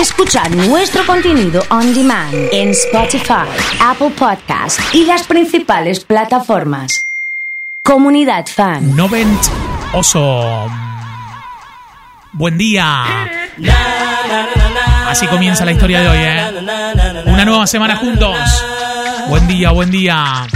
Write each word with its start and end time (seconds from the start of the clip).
escuchar 0.00 0.54
nuestro 0.54 1.04
contenido 1.06 1.62
on 1.70 1.94
demand 1.94 2.34
en 2.52 2.70
Spotify, 2.70 3.48
Apple 3.80 4.10
Podcast 4.10 4.78
y 4.92 5.04
las 5.04 5.26
principales 5.26 6.04
plataformas. 6.04 7.06
Comunidad 7.82 8.46
Fan. 8.46 8.94
Novent 8.94 9.40
Oso. 9.92 10.68
Buen 12.32 12.58
día. 12.58 13.04
Así 15.08 15.26
comienza 15.28 15.64
la 15.64 15.72
historia 15.72 16.00
de 16.00 16.08
hoy, 16.08 16.18
¿eh? 16.20 17.24
Una 17.26 17.44
nueva 17.44 17.66
semana 17.66 17.96
juntos. 17.96 18.36
Buen 19.28 19.46
día, 19.48 19.70
buen 19.70 19.90
día. 19.90 20.46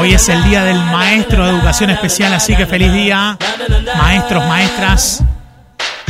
Hoy 0.00 0.12
es 0.12 0.28
el 0.28 0.42
día 0.44 0.64
del 0.64 0.78
maestro 0.78 1.44
de 1.44 1.52
educación 1.52 1.90
especial, 1.90 2.32
así 2.34 2.56
que 2.56 2.66
feliz 2.66 2.92
día. 2.92 3.38
Maestros, 3.96 4.44
maestras. 4.48 5.22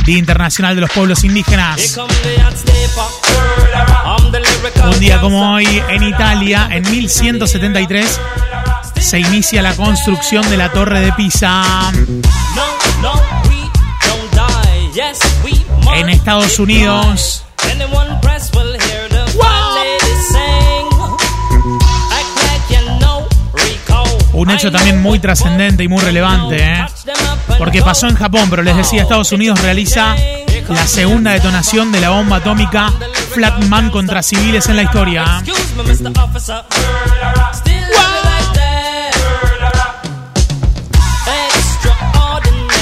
Día 0.05 0.19
Internacional 0.19 0.75
de 0.75 0.83
los 0.83 0.91
Pueblos 0.91 1.25
Indígenas. 1.25 1.99
Un 4.85 5.01
día 5.01 5.21
como 5.21 5.55
hoy 5.55 5.83
en 5.89 6.03
Italia, 6.03 6.69
en 6.71 6.91
1173, 6.91 8.21
se 9.01 9.19
inicia 9.21 9.63
la 9.63 9.75
construcción 9.75 10.49
de 10.51 10.59
la 10.59 10.71
Torre 10.73 11.01
de 11.01 11.13
Pisa. 11.13 11.91
En 15.97 16.09
Estados 16.11 16.59
Unidos. 16.59 17.45
Un 24.35 24.51
hecho 24.51 24.71
también 24.71 25.01
muy 25.01 25.19
trascendente 25.19 25.85
y 25.85 25.89
muy 25.89 26.03
relevante, 26.03 26.57
¿eh? 26.63 26.87
Porque 27.59 27.83
pasó 27.83 28.09
en 28.09 28.17
Japón, 28.17 28.49
pero 28.51 28.63
les 28.63 28.77
decía, 28.77 29.03
Estados 29.03 29.33
Unidos 29.33 29.61
realiza 29.63 30.17
la 30.69 30.87
segunda 30.87 31.33
detonación 31.33 31.93
de 31.93 32.01
la 32.01 32.11
bomba 32.11 32.37
atómica 32.37 32.93
Flatman 33.33 33.91
contra 33.91 34.23
civiles 34.23 34.69
en 34.69 34.77
la 34.77 34.83
historia. 34.83 35.43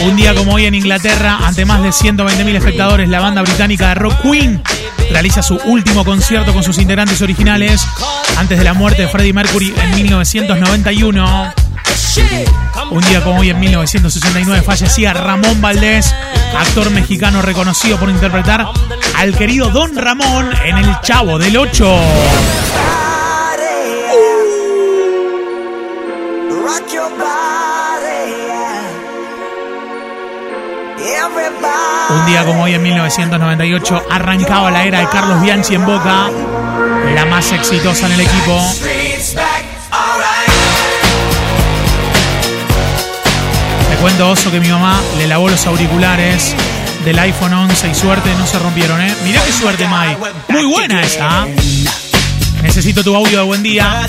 Un 0.05 0.17
día 0.17 0.34
como 0.34 0.55
hoy 0.55 0.67
en 0.67 0.75
Inglaterra, 0.75 1.39
ante 1.45 1.65
más 1.65 1.83
de 1.83 1.91
120.000 1.91 2.56
espectadores, 2.56 3.09
la 3.09 3.20
banda 3.20 3.41
británica 3.43 3.89
de 3.89 3.95
rock 3.95 4.20
Queen 4.23 4.62
realiza 5.11 5.43
su 5.43 5.56
último 5.65 6.05
concierto 6.05 6.53
con 6.53 6.62
sus 6.62 6.78
integrantes 6.78 7.23
originales 7.23 7.87
antes 8.37 8.59
de 8.59 8.65
la 8.65 8.75
muerte 8.75 9.03
de 9.03 9.09
Freddie 9.09 9.33
Mercury 9.33 9.73
en 9.81 9.95
1991. 9.95 11.62
Un 12.91 13.01
día 13.03 13.23
como 13.23 13.41
hoy 13.41 13.51
en 13.51 13.61
1969 13.61 14.62
fallecía 14.62 15.12
Ramón 15.12 15.61
Valdés, 15.61 16.15
actor 16.59 16.91
mexicano 16.91 17.43
reconocido 17.43 17.99
por 17.99 18.11
interpretar 18.11 18.67
al 19.17 19.37
querido 19.37 19.71
Don 19.71 19.97
Ramón 19.97 20.51
en 20.65 20.77
El 20.77 21.01
Chavo 21.01 21.39
del 21.39 21.57
Ocho. 21.57 21.99
Un 32.11 32.27
día 32.27 32.45
como 32.45 32.65
hoy 32.65 32.75
en 32.75 32.83
1998 32.83 34.03
arrancaba 34.11 34.71
la 34.71 34.84
era 34.84 35.01
de 35.01 35.09
Carlos 35.09 35.41
Bianchi 35.41 35.75
en 35.75 35.87
Boca, 35.87 36.31
la 37.15 37.25
más 37.27 37.53
exitosa 37.53 38.06
en 38.06 38.12
el 38.12 38.21
equipo. 38.21 39.02
Cuento, 44.03 44.31
Oso, 44.31 44.50
que 44.50 44.58
mi 44.58 44.69
mamá 44.69 45.00
le 45.17 45.28
lavó 45.28 45.48
los 45.48 45.64
auriculares 45.64 46.56
del 47.05 47.17
iPhone 47.20 47.53
11 47.55 47.89
y 47.89 47.95
suerte 47.95 48.34
no 48.36 48.44
se 48.48 48.59
rompieron, 48.59 49.00
¿eh? 49.00 49.14
Mirá 49.22 49.41
qué 49.44 49.53
suerte, 49.53 49.86
Mai. 49.86 50.17
Muy 50.48 50.64
buena 50.64 51.00
esa. 51.03 51.47
¿eh? 51.47 51.55
Necesito 52.62 53.05
tu 53.05 53.14
audio 53.14 53.39
de 53.39 53.44
buen 53.44 53.62
día. 53.62 54.00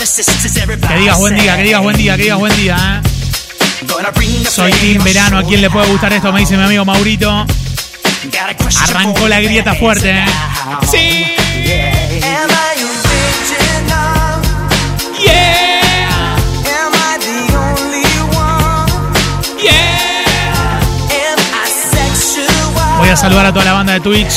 Que 0.88 0.96
digas 0.96 1.16
buen 1.18 1.36
día, 1.36 1.56
que 1.56 1.62
digas 1.62 1.80
buen 1.82 1.96
día, 1.96 2.16
que 2.16 2.22
digas 2.24 2.38
buen 2.40 2.56
día, 2.56 3.02
¿eh? 3.04 3.08
Soy 4.50 4.72
Team 4.72 5.04
Verano, 5.04 5.38
¿a 5.38 5.44
quién 5.44 5.60
le 5.60 5.70
puede 5.70 5.86
gustar 5.86 6.12
esto? 6.12 6.32
Me 6.32 6.40
dice 6.40 6.56
mi 6.56 6.64
amigo 6.64 6.84
Maurito. 6.84 7.46
Arrancó 8.88 9.28
la 9.28 9.40
grieta 9.40 9.74
fuerte. 9.74 10.10
¿eh? 10.10 10.24
Sí. 10.90 11.24
Voy 23.04 23.10
a 23.10 23.16
saludar 23.18 23.44
a 23.44 23.52
toda 23.52 23.66
la 23.66 23.74
banda 23.74 23.92
de 23.92 24.00
Twitch. 24.00 24.32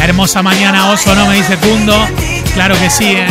Hermosa 0.00 0.44
mañana, 0.44 0.90
oso, 0.90 1.12
¿no? 1.16 1.26
Me 1.26 1.34
dice 1.34 1.56
Kundo. 1.56 2.06
Claro 2.54 2.78
que 2.78 2.88
sí, 2.88 3.16
¿eh? 3.16 3.26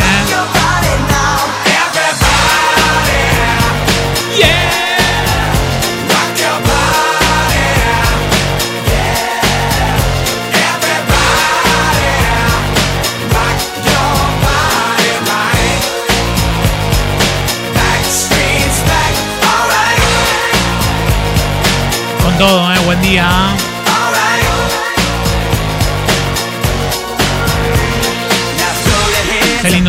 Con 22.22 22.36
todo, 22.36 22.74
¿eh? 22.74 22.78
Buen 22.84 23.00
día. 23.00 23.54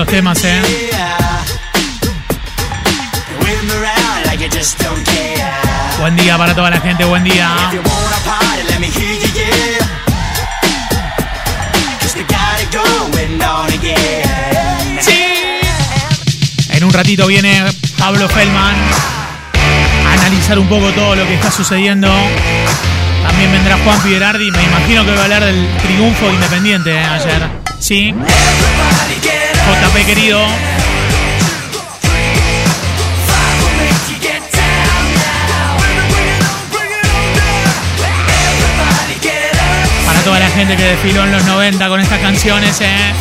Temas, 0.03 0.43
¿eh? 0.43 0.61
Buen 5.99 6.15
día 6.17 6.37
para 6.37 6.53
toda 6.53 6.69
la 6.69 6.81
gente, 6.81 7.05
buen 7.05 7.23
día. 7.23 7.71
En 16.69 16.83
un 16.83 16.91
ratito 16.91 17.25
viene 17.27 17.63
Pablo 17.97 18.27
Feldman 18.27 18.75
a 20.07 20.13
analizar 20.13 20.59
un 20.59 20.67
poco 20.67 20.91
todo 20.91 21.15
lo 21.15 21.25
que 21.25 21.35
está 21.35 21.49
sucediendo. 21.49 22.09
También 23.23 23.51
vendrá 23.51 23.77
Juan 23.77 24.01
Piberardi, 24.01 24.51
me 24.51 24.63
imagino 24.63 25.05
que 25.05 25.11
va 25.13 25.21
a 25.21 25.23
hablar 25.23 25.45
del 25.45 25.67
triunfo 25.77 26.29
independiente 26.31 26.93
¿eh? 26.93 27.05
ayer. 27.05 27.49
Sí. 27.79 28.13
JP 29.65 30.05
querido. 30.05 30.45
Para 40.05 40.21
toda 40.21 40.39
la 40.39 40.49
gente 40.49 40.77
que 40.77 40.83
desfiló 40.83 41.23
en 41.23 41.31
los 41.31 41.43
90 41.45 41.87
con 41.89 41.99
estas 41.99 42.19
canciones, 42.19 42.79
¿eh? 42.81 43.13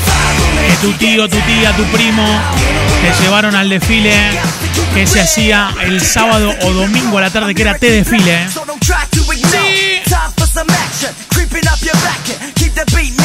que 0.69 0.87
tu 0.87 0.93
tío, 0.94 1.28
tu 1.28 1.38
tía, 1.41 1.72
tu 1.72 1.84
primo 1.84 2.27
te 3.00 3.22
llevaron 3.22 3.56
al 3.56 3.71
desfile 3.71 4.15
que 4.94 5.06
se 5.06 5.21
hacía 5.21 5.75
el 5.82 6.00
sábado 6.03 6.55
o 6.62 6.72
domingo 6.72 7.19
a 7.19 7.22
la 7.22 7.31
tarde, 7.31 7.55
que 7.55 7.62
era 7.62 7.78
T 7.78 7.91
desfile. 7.91 8.34
¿eh? 8.34 8.49
Buen 12.91 13.24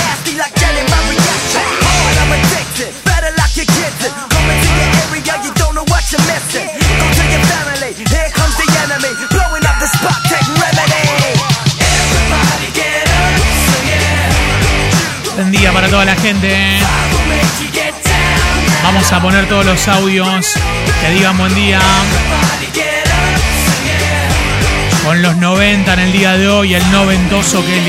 toda 15.89 16.05
la 16.05 16.15
gente. 16.15 16.77
Vamos 18.83 19.11
a 19.11 19.21
poner 19.21 19.47
todos 19.47 19.65
los 19.65 19.87
audios 19.87 20.53
que 21.01 21.09
digan 21.11 21.37
buen 21.37 21.53
día. 21.55 21.79
Con 25.03 25.21
los 25.21 25.37
90 25.37 25.93
en 25.93 25.99
el 25.99 26.11
día 26.11 26.37
de 26.37 26.47
hoy, 26.47 26.73
el 26.75 26.91
noventoso, 26.91 27.63
qué 27.65 27.81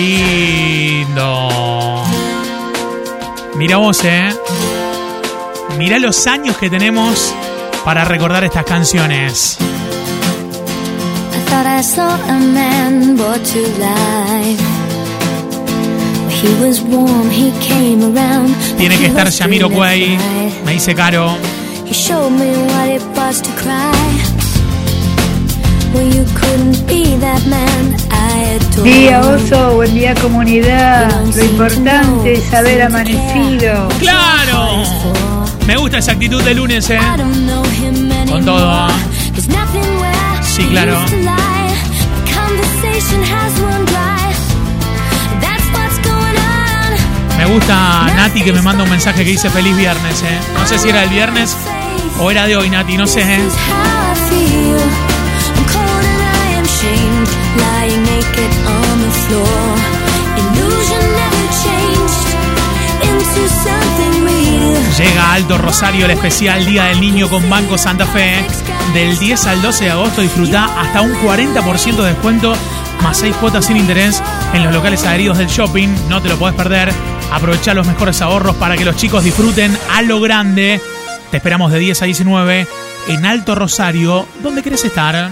lindo. 1.03 2.05
Mira 3.57 3.77
vos, 3.77 4.05
eh. 4.05 4.31
Mirá 5.77 5.99
los 5.99 6.27
años 6.27 6.57
que 6.57 6.71
tenemos 6.71 7.35
para 7.85 8.05
recordar 8.05 8.45
estas 8.45 8.65
canciones. 8.65 9.59
I 13.83 14.80
Tiene 18.79 18.97
que 18.97 19.07
estar 19.07 19.29
Yamiro 19.29 19.69
Quay, 19.69 20.19
me 20.65 20.73
dice 20.73 20.95
Caro. 20.95 21.37
He 21.85 21.93
showed 21.93 22.31
me 22.31 22.51
what 22.73 22.89
it 22.89 23.03
was 23.15 23.43
to 23.43 23.51
cry. 23.57 23.93
Well, 25.93 26.07
you 26.07 26.25
couldn't 26.35 26.87
be 26.87 27.17
that 27.19 27.45
man 27.47 27.97
I 28.11 28.57
adore. 28.57 28.85
Día 28.85 29.21
oso, 29.21 29.75
buen 29.75 29.93
día 29.93 30.15
comunidad. 30.15 31.11
Lo 31.35 31.45
importante 31.45 32.33
es 32.33 32.55
haber 32.55 32.83
amanecido. 32.83 33.89
¡Claro! 33.99 34.83
Me 35.67 35.77
gusta 35.77 35.99
esa 35.99 36.13
actitud 36.13 36.43
de 36.43 36.55
lunes, 36.55 36.89
¿eh? 36.91 36.99
Con 38.31 38.45
todo. 38.45 38.89
Sí, 40.43 40.65
claro. 40.71 40.97
Me 47.41 47.47
gusta 47.47 48.05
Nati 48.17 48.43
que 48.43 48.53
me 48.53 48.61
manda 48.61 48.85
un 48.85 48.91
mensaje 48.91 49.25
que 49.25 49.31
dice 49.31 49.49
feliz 49.49 49.75
viernes, 49.75 50.23
¿eh? 50.23 50.39
No 50.53 50.67
sé 50.67 50.79
si 50.79 50.91
era 50.91 51.05
el 51.05 51.09
viernes 51.09 51.57
o 52.19 52.31
era 52.31 52.47
de 52.47 52.55
hoy, 52.55 52.69
Nati, 52.69 52.99
no 52.99 53.07
sé, 53.07 53.23
¿eh? 53.23 53.41
Llega 64.99 65.33
Alto 65.33 65.57
Rosario 65.57 66.05
el 66.05 66.11
especial 66.11 66.67
Día 66.67 66.85
del 66.85 67.01
Niño 67.01 67.31
con 67.31 67.49
Banco 67.49 67.79
Santa 67.79 68.05
Fe. 68.05 68.45
Del 68.93 69.19
10 69.19 69.47
al 69.47 69.63
12 69.63 69.85
de 69.85 69.91
agosto 69.91 70.21
disfruta 70.21 70.67
hasta 70.79 71.01
un 71.01 71.15
40% 71.15 71.97
de 71.97 72.09
descuento 72.09 72.53
más 73.03 73.19
6 73.19 73.37
cuotas 73.37 73.67
sin 73.67 73.77
interés 73.77 74.23
en 74.53 74.65
los 74.65 74.73
locales 74.73 75.05
adheridos 75.05 75.39
del 75.39 75.49
shopping. 75.49 75.89
No 76.09 76.21
te 76.21 76.29
lo 76.29 76.37
podés 76.37 76.55
perder. 76.55 76.93
Aprovecha 77.33 77.75
los 77.75 77.87
mejores 77.87 78.21
ahorros 78.23 78.57
para 78.57 78.77
que 78.77 78.85
los 78.85 78.97
chicos 78.97 79.25
disfruten 79.25 79.77
a 79.95 80.03
lo 80.03 80.21
grande. 80.21 80.81
Te 81.31 81.37
esperamos 81.37 81.73
de 81.73 81.79
10 81.79 82.03
a 82.03 82.05
19 82.07 82.67
en 83.09 83.27
Alto 83.27 83.55
Rosario. 83.55 84.27
¿Dónde 84.43 84.63
querés 84.63 84.85
estar? 84.85 85.31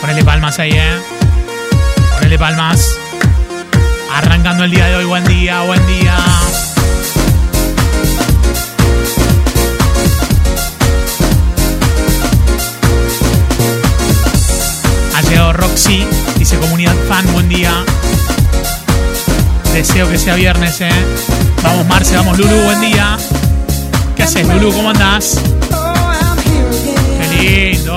Ponele 0.00 0.24
palmas 0.24 0.58
ahí, 0.58 0.72
¿eh? 0.72 0.98
Ponele 2.16 2.38
palmas. 2.38 2.98
Arrancando 4.12 4.64
el 4.64 4.70
día 4.70 4.86
de 4.86 4.96
hoy, 4.96 5.04
buen 5.04 5.24
día, 5.24 5.62
buen 5.62 5.86
día. 5.86 6.16
Roxy, 15.74 16.06
dice 16.38 16.56
comunidad 16.58 16.94
fan, 17.08 17.26
buen 17.32 17.48
día. 17.48 17.84
Deseo 19.72 20.08
que 20.08 20.16
sea 20.16 20.36
viernes, 20.36 20.80
eh. 20.80 20.88
Vamos 21.64 21.84
Marce, 21.88 22.14
vamos 22.14 22.38
Lulu, 22.38 22.54
buen 22.62 22.80
día. 22.80 23.18
¿Qué 24.14 24.22
haces, 24.22 24.46
Lulu? 24.46 24.72
¿Cómo 24.72 24.90
andás? 24.90 25.40
Qué 27.18 27.72
lindo. 27.72 27.96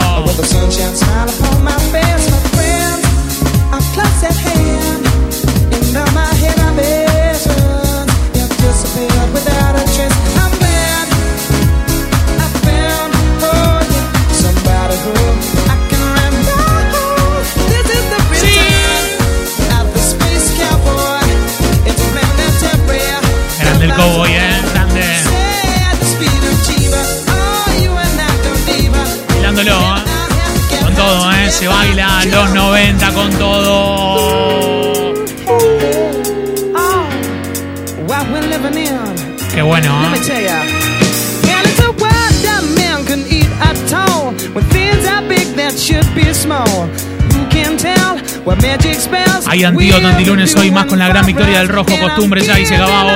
Hay 49.48 49.64
antídoto 49.64 50.08
antilunes 50.08 50.54
hoy 50.56 50.72
más 50.72 50.86
con 50.86 51.00
la 51.00 51.08
gran 51.08 51.26
victoria 51.26 51.60
del 51.60 51.70
rojo. 51.70 51.90
Costumbre 52.00 52.42
ya, 52.46 52.56
dice 52.56 52.78
Gababo. 52.78 53.12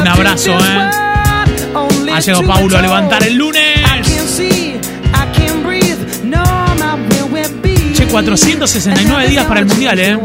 Un 0.00 0.06
abrazo, 0.08 0.52
eh. 0.52 0.90
Ha 2.12 2.20
llegado 2.20 2.46
Paulo 2.46 2.78
a 2.78 2.82
levantar 2.82 3.24
el 3.24 3.34
lunes. 3.34 3.80
Che, 7.94 8.06
469 8.06 9.28
días 9.28 9.46
para 9.46 9.60
el 9.60 9.66
mundial, 9.66 9.98
eh. 9.98 10.18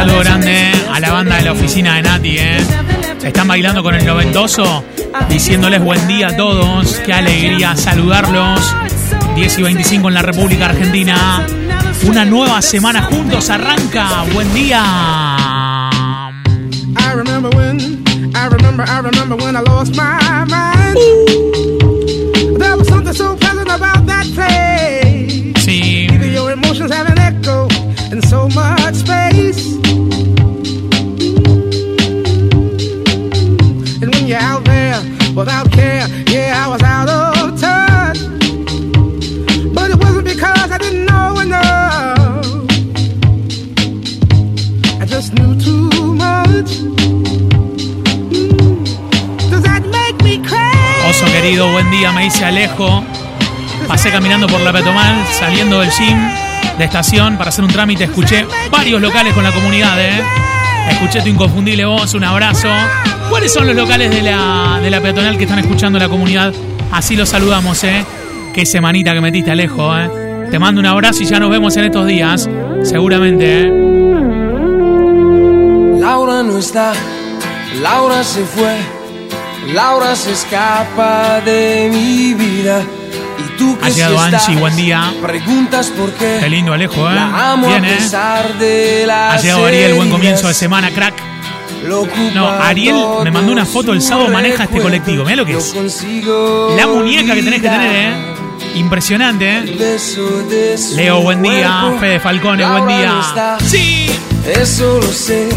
Saludo 0.00 0.20
grande 0.20 0.72
a 0.90 0.98
la 0.98 1.12
banda 1.12 1.36
de 1.36 1.42
la 1.42 1.52
oficina 1.52 1.96
de 1.96 2.02
Nati, 2.02 2.38
eh. 2.38 2.64
Están 3.22 3.46
bailando 3.46 3.82
con 3.82 3.94
el 3.94 4.06
noventoso, 4.06 4.82
diciéndoles 5.28 5.82
buen 5.84 6.08
día 6.08 6.28
a 6.28 6.36
todos. 6.36 6.94
Qué 7.04 7.12
alegría 7.12 7.76
saludarlos. 7.76 8.74
10 9.34 9.58
y 9.58 9.62
25 9.62 10.08
en 10.08 10.14
la 10.14 10.22
República 10.22 10.70
Argentina. 10.70 11.44
Una 12.06 12.24
nueva 12.24 12.62
semana 12.62 13.02
juntos 13.02 13.50
arranca. 13.50 14.24
Buen 14.32 14.54
día. 14.54 14.80
I 29.22 29.49
without 35.40 35.70
oso 51.08 51.26
querido, 51.32 51.70
buen 51.72 51.90
día, 51.90 52.12
me 52.12 52.24
dice 52.24 52.44
Alejo. 52.44 53.02
Pasé 53.88 54.10
caminando 54.10 54.46
por 54.46 54.60
la 54.60 54.72
Petomal, 54.72 55.24
saliendo 55.38 55.80
del 55.80 55.90
gym 55.90 56.18
de 56.78 56.84
estación 56.84 57.38
para 57.38 57.48
hacer 57.48 57.64
un 57.64 57.72
trámite. 57.72 58.04
Escuché 58.04 58.46
varios 58.70 59.00
locales 59.00 59.32
con 59.32 59.42
la 59.42 59.52
comunidad, 59.52 60.00
¿eh? 60.00 60.22
Escuché 60.88 61.20
tu 61.22 61.28
inconfundible 61.28 61.84
voz, 61.84 62.14
un 62.14 62.24
abrazo. 62.24 62.68
¿Cuáles 63.28 63.52
son 63.52 63.66
los 63.66 63.76
locales 63.76 64.10
de 64.10 64.22
la, 64.22 64.80
de 64.82 64.90
la 64.90 65.00
peatonal 65.00 65.36
que 65.36 65.44
están 65.44 65.58
escuchando 65.58 65.98
la 65.98 66.08
comunidad? 66.08 66.52
Así 66.92 67.16
los 67.16 67.28
saludamos, 67.28 67.82
¿eh? 67.84 68.04
Qué 68.54 68.66
semanita 68.66 69.12
que 69.12 69.20
metiste, 69.20 69.50
Alejo, 69.50 69.96
¿eh? 69.96 70.48
Te 70.50 70.58
mando 70.58 70.80
un 70.80 70.86
abrazo 70.86 71.22
y 71.22 71.26
ya 71.26 71.38
nos 71.38 71.50
vemos 71.50 71.76
en 71.76 71.84
estos 71.84 72.06
días. 72.06 72.48
Seguramente, 72.82 73.62
¿eh? 73.62 73.72
Laura 76.00 76.42
no 76.42 76.58
está, 76.58 76.92
Laura 77.80 78.24
se 78.24 78.42
fue, 78.44 78.74
Laura 79.72 80.16
se 80.16 80.32
escapa 80.32 81.40
de 81.44 81.90
mi 81.92 82.34
vida 82.34 82.82
tú 83.60 83.78
que 83.78 83.84
Ha 83.84 83.88
llegado 83.90 84.38
si 84.40 84.56
buen 84.56 84.74
día. 84.74 85.12
Preguntas 85.20 85.88
por 85.90 86.10
qué. 86.12 86.38
Qué 86.40 86.48
lindo 86.48 86.72
Alejo, 86.72 87.08
¿eh? 87.10 87.14
La 87.14 87.52
amo 87.52 87.68
Bien, 87.68 87.84
¿eh? 87.84 87.98
Ha 89.12 89.36
llegado 89.36 89.66
Ariel, 89.66 89.94
buen 89.94 90.10
comienzo 90.10 90.48
de 90.48 90.54
semana, 90.54 90.90
crack. 90.90 91.14
No, 92.34 92.48
Ariel 92.48 92.96
me 93.22 93.30
mandó 93.30 93.52
una 93.52 93.66
foto 93.66 93.92
el 93.92 94.00
sábado, 94.00 94.30
maneja 94.30 94.64
este 94.64 94.80
colectivo. 94.80 95.24
Mirá 95.24 95.36
lo 95.36 95.46
que 95.46 95.58
es. 95.58 95.74
La 96.76 96.86
muñeca 96.86 97.34
que 97.34 97.42
tenés 97.42 97.60
que 97.60 97.68
tener, 97.68 97.96
¿eh? 97.96 98.34
Impresionante, 98.76 99.58
¿eh? 99.58 99.98
Leo, 100.96 101.20
buen 101.20 101.42
día. 101.42 101.92
Fede 102.00 102.18
Falcone, 102.18 102.64
buen 102.64 102.86
día. 102.86 103.58
Sí. 103.62 104.10
Eso 104.46 105.00
lo 105.02 105.12
sé 105.12 105.50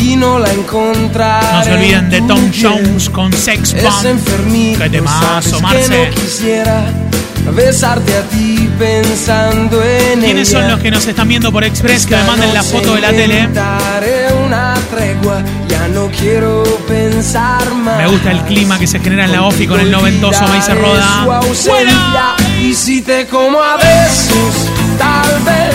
y 0.00 0.16
no 0.16 0.38
la 0.40 0.52
encontraré. 0.52 1.46
No 1.52 1.64
se 1.64 1.72
olviden 1.72 2.10
de 2.10 2.20
Tom. 2.22 2.50
Jones 2.52 3.08
con 3.08 3.32
Sex 3.32 3.74
Bomb. 3.80 4.78
Qué 4.78 4.90
temazo, 4.90 5.60
Marce. 5.60 5.90
que 5.90 6.08
no 6.10 6.14
quisiera 6.20 7.03
besarte 7.52 8.14
a 8.16 8.22
ti 8.28 8.68
pensando 8.78 9.82
en 9.82 10.20
¿Quiénes 10.20 10.48
son 10.48 10.68
los 10.68 10.80
que 10.80 10.90
nos 10.90 11.06
están 11.06 11.28
viendo 11.28 11.52
por 11.52 11.64
Express? 11.64 12.06
Que 12.06 12.16
me 12.16 12.24
manden 12.24 12.54
la 12.54 12.62
foto 12.62 12.94
de 12.94 13.00
la 13.00 13.10
tele. 13.10 13.48
Daré 13.52 14.32
una 14.44 14.74
tregua, 14.90 15.42
ya 15.68 15.88
no 15.88 16.08
quiero 16.08 16.62
pensar 16.88 17.74
más. 17.74 17.98
Me 17.98 18.08
gusta 18.08 18.30
el 18.30 18.40
clima 18.42 18.78
que 18.78 18.86
se 18.86 18.98
genera 19.00 19.24
en 19.24 19.32
la 19.32 19.42
OFI 19.42 19.66
con 19.66 19.80
el 19.80 19.90
noventoso, 19.90 20.46
me 20.48 20.56
dice 20.56 20.74
Roda. 20.74 21.24
ausencia. 21.38 22.34
Y 22.60 22.74
si 22.74 23.02
te 23.02 23.26
como 23.26 23.62
a 23.62 23.76
besos, 23.76 24.68
tal 24.98 25.42
vez 25.42 25.74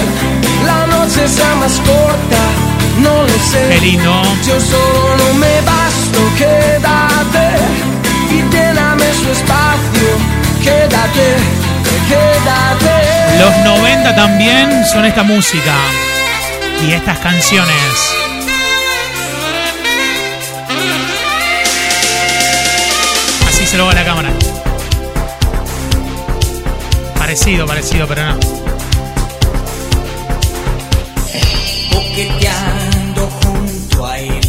la 0.66 0.88
noche 0.88 1.28
sea 1.28 1.56
más 1.56 1.74
corta, 1.86 2.42
no 3.02 3.24
lo 3.24 3.40
sé. 3.52 3.68
Qué 3.70 3.82
lindo. 3.82 4.22
Yo 4.46 4.60
solo 4.60 5.18
no 5.18 5.34
me 5.36 5.62
basto, 5.62 6.20
quédate 6.38 7.48
y 8.32 8.54
lléname 8.54 9.06
su 9.14 9.30
espacio. 9.32 10.49
Quédate, 10.70 11.28
quédate. 12.08 13.40
Los 13.40 13.58
90 13.66 14.16
también 14.16 14.86
son 14.86 15.04
esta 15.04 15.24
música 15.24 15.74
y 16.88 16.92
estas 16.92 17.18
canciones. 17.18 17.74
Así 23.48 23.66
se 23.66 23.78
lo 23.78 23.88
va 23.88 23.94
la 23.94 24.06
cámara. 24.06 24.30
Parecido, 27.18 27.66
parecido, 27.66 28.08
pero 28.08 28.26
no. 28.26 28.40
coqueteando 31.92 33.28
junto 33.42 34.06
a 34.06 34.20
él. 34.20 34.42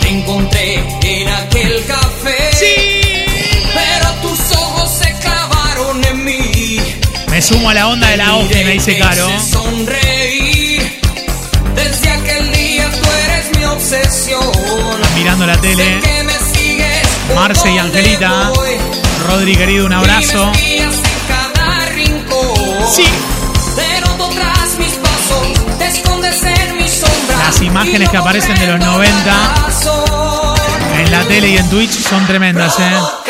Te 0.00 0.08
encontré 0.08 0.74
en 1.02 1.28
aquel 1.28 1.84
café. 1.86 2.08
Pero 2.60 2.87
sumo 7.48 7.70
a 7.70 7.74
la 7.74 7.88
onda 7.88 8.10
de 8.10 8.18
la 8.18 8.34
OFI, 8.34 8.62
me 8.64 8.72
dice 8.72 8.98
Caro. 8.98 9.26
Te 9.26 9.40
sonreí. 9.40 11.00
Desde 11.74 12.10
aquel 12.10 12.52
día 12.52 12.90
tú 12.90 13.08
eres 13.24 13.56
mi 13.56 13.64
obsesión. 13.64 14.42
Mirando 15.14 15.46
la 15.46 15.58
tele. 15.58 15.98
Marce 17.34 17.70
y 17.70 17.78
Angelita. 17.78 18.52
Rodri, 19.26 19.56
querido, 19.56 19.86
un 19.86 19.94
abrazo. 19.94 20.52
Sí. 22.94 23.04
Las 27.46 27.62
imágenes 27.62 28.10
que 28.10 28.16
aparecen 28.18 28.58
de 28.58 28.66
los 28.66 28.78
comprendo 28.78 28.92
90. 28.92 29.24
la 29.24 29.54
razón. 29.66 30.58
En 30.98 31.10
la 31.10 31.24
tele 31.24 31.48
y 31.48 31.56
en 31.56 31.70
Twitch 31.70 31.92
son 31.92 32.26
tremendas, 32.26 32.78
¿eh? 32.78 33.27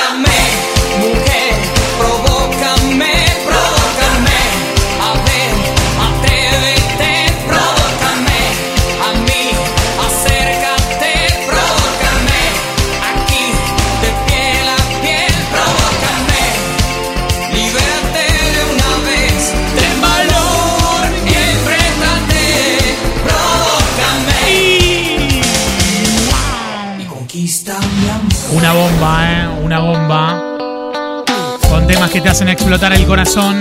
Bomba, 28.99 29.31
¿eh? 29.31 29.49
Una 29.63 29.79
bomba. 29.81 31.25
Con 31.69 31.87
temas 31.87 32.11
que 32.11 32.21
te 32.21 32.29
hacen 32.29 32.49
explotar 32.49 32.93
el 32.93 33.07
corazón. 33.07 33.59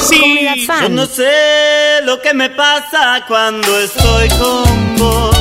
Sí. 0.00 0.48
Yo 0.82 0.88
no 0.88 1.06
sé 1.06 2.00
lo 2.04 2.20
que 2.20 2.32
me 2.34 2.50
pasa 2.50 3.24
cuando 3.26 3.78
estoy 3.80 4.28
con 4.30 4.96
vos. 4.96 5.31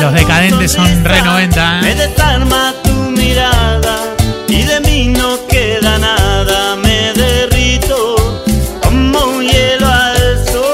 Los 0.00 0.14
decadentes 0.14 0.72
son 0.72 1.04
re 1.04 1.20
90, 1.20 1.78
¿eh? 1.80 1.82
Me 1.82 1.94
desarma 1.94 2.74
tu 2.82 2.92
mirada 2.92 3.98
y 4.48 4.62
de 4.62 4.80
mí 4.80 5.08
no 5.08 5.46
queda 5.46 5.98
nada. 5.98 6.76
Me 6.76 7.12
derrito 7.12 8.16
como 8.82 9.18
un 9.24 9.42
hielo 9.42 9.86
al 9.86 10.46
sol. 10.46 10.64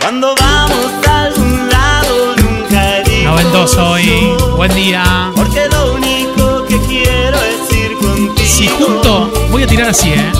Cuando 0.00 0.34
vamos 0.36 1.06
a 1.08 1.22
algún 1.22 1.68
lado 1.70 2.36
nunca 2.36 3.00
digo 3.04 3.30
Noventoso 3.30 3.90
hoy. 3.90 4.34
Buen 4.56 4.74
día. 4.74 5.30
Porque 5.34 5.66
lo 5.70 5.94
único 5.94 6.66
que 6.66 6.78
quiero 6.88 7.38
es 7.38 7.72
ir 7.76 7.92
contigo. 7.98 8.46
Si 8.46 8.68
junto, 8.68 9.32
voy 9.50 9.62
a 9.62 9.66
tirar 9.66 9.88
así, 9.88 10.12
¿eh? 10.12 10.32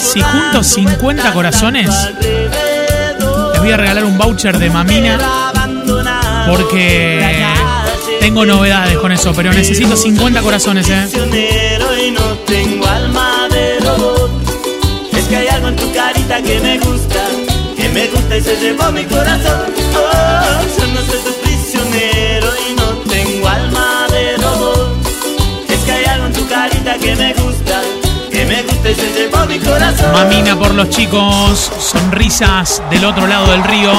Si 0.00 0.20
junto 0.20 0.62
50 0.62 1.32
corazones, 1.32 1.90
voy 3.64 3.72
a 3.72 3.76
regalar 3.78 4.04
un 4.04 4.18
voucher 4.18 4.58
de 4.58 4.68
Mamina 4.68 5.18
porque 6.46 7.42
tengo 8.20 8.44
novedades 8.44 8.98
con 8.98 9.10
eso, 9.10 9.32
pero 9.34 9.54
necesito 9.54 9.96
50 9.96 10.42
corazones, 10.42 10.86
¿eh? 10.90 11.06
Mamina 30.12 30.58
por 30.58 30.74
los 30.74 30.88
chicos, 30.90 31.72
sonrisas 31.78 32.82
del 32.90 33.04
otro 33.04 33.26
lado 33.26 33.50
del 33.50 33.64
río. 33.64 33.92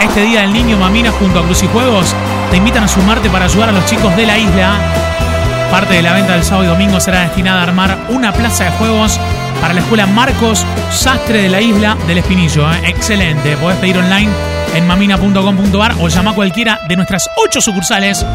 Este 0.00 0.22
día 0.22 0.40
del 0.40 0.52
niño 0.52 0.76
Mamina 0.76 1.10
junto 1.12 1.38
a 1.38 1.44
Cruz 1.44 1.62
y 1.62 1.68
Juegos 1.68 2.14
te 2.50 2.56
invitan 2.56 2.84
a 2.84 2.88
sumarte 2.88 3.30
para 3.30 3.46
ayudar 3.46 3.68
a 3.68 3.72
los 3.72 3.86
chicos 3.86 4.14
de 4.16 4.26
la 4.26 4.38
isla. 4.38 4.74
Parte 5.70 5.94
de 5.94 6.02
la 6.02 6.12
venta 6.12 6.34
del 6.34 6.44
sábado 6.44 6.64
y 6.64 6.68
domingo 6.68 7.00
será 7.00 7.20
destinada 7.20 7.60
a 7.60 7.62
armar 7.62 7.98
una 8.10 8.32
plaza 8.32 8.64
de 8.64 8.70
juegos 8.72 9.18
para 9.60 9.72
la 9.72 9.80
escuela 9.80 10.06
Marcos 10.06 10.66
Sastre 10.90 11.42
de 11.42 11.48
la 11.48 11.60
isla 11.60 11.96
del 12.06 12.18
Espinillo. 12.18 12.70
¿eh? 12.70 12.88
Excelente. 12.88 13.56
Podés 13.56 13.78
pedir 13.78 13.96
online 13.96 14.30
en 14.74 14.86
mamina.com.ar 14.86 15.94
o 16.00 16.08
llama 16.08 16.32
a 16.32 16.34
cualquiera 16.34 16.80
de 16.88 16.96
nuestras 16.96 17.30
ocho 17.46 17.60
sucursales. 17.60 18.26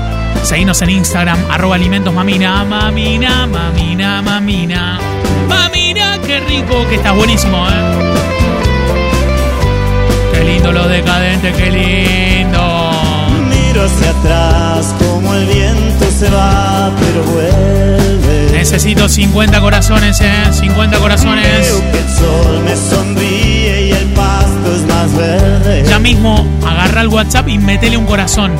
Seguinos 0.43 0.81
en 0.81 0.89
Instagram, 0.89 1.39
arroba 1.51 1.75
alimentos 1.75 2.13
mamina. 2.13 2.63
Mamina, 2.63 3.45
mamina, 3.45 4.21
mamina. 4.21 5.16
Mamina, 5.47 6.19
qué 6.25 6.39
rico, 6.41 6.85
que 6.89 6.95
estás 6.95 7.15
buenísimo, 7.15 7.67
¿eh? 7.67 8.13
Qué 10.33 10.43
lindo 10.43 10.71
los 10.71 10.89
decadentes, 10.89 11.55
qué 11.55 11.71
lindo. 11.71 12.91
Miro 13.49 13.85
hacia 13.85 14.09
atrás 14.11 14.93
como 14.99 15.33
el 15.33 15.45
viento 15.45 16.05
se 16.11 16.29
va, 16.29 16.91
pero 16.99 17.23
vuelve. 17.23 18.51
Necesito 18.51 19.07
50 19.07 19.61
corazones, 19.61 20.19
¿eh? 20.21 20.43
50 20.51 20.97
corazones. 20.99 21.45
Veo 21.45 21.91
que 21.91 21.97
el 21.99 22.09
sol 22.09 22.61
me 22.63 22.75
sonríe 22.75 23.87
y 23.87 23.91
el 23.91 24.05
pasto 24.07 24.75
es 24.75 24.81
más 24.81 25.15
verde. 25.15 25.83
Ya 25.87 25.99
mismo 25.99 26.45
agarra 26.65 27.01
el 27.01 27.07
WhatsApp 27.07 27.47
y 27.49 27.57
metele 27.57 27.97
un 27.97 28.05
corazón. 28.05 28.51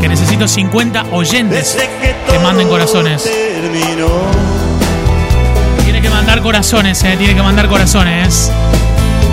Que 0.00 0.08
necesito 0.08 0.48
50 0.48 1.04
oyentes 1.12 1.76
que 2.00 2.32
que 2.32 2.38
manden 2.38 2.68
corazones. 2.68 3.24
terminó, 3.24 4.08
que 6.10 6.16
mandar 6.16 6.42
corazones, 6.42 7.02
eh, 7.04 7.16
tiene 7.16 7.34
que 7.34 7.42
mandar 7.42 7.68
corazones. 7.68 8.50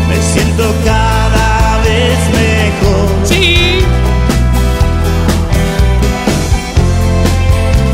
Me 0.07 0.15
siento 0.21 0.73
cada 0.85 1.77
vez 1.81 2.17
mejor. 2.31 3.09
Sí. 3.23 3.79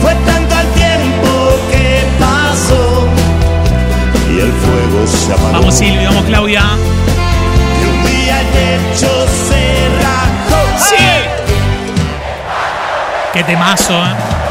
Fue 0.01 0.13
tanto 0.25 0.55
el 0.59 0.67
tiempo 0.73 1.59
que 1.71 2.03
pasó 2.19 3.07
y 4.29 4.39
el 4.39 4.51
fuego 4.51 5.07
se 5.07 5.33
apagó. 5.33 5.51
Vamos 5.53 5.75
Silvio, 5.75 6.09
vamos 6.09 6.25
Claudia. 6.25 6.63
Y 7.81 7.85
un 7.89 8.05
día 8.05 8.41
el 8.41 8.47
hecho 8.47 9.27
se 9.47 9.87
rajó. 10.01 10.61
Sí. 10.77 11.05
Qué 13.33 13.43
temazo, 13.43 13.93
eh. 13.93 14.42